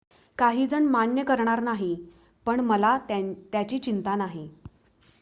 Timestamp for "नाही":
1.59-1.95, 4.15-4.49